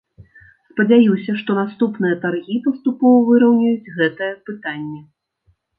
[0.69, 5.01] Спадзяюся, што наступныя таргі паступова выраўняюць гэтае пытанне.